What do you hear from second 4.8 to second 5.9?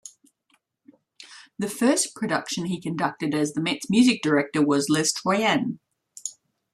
"Les Troyens".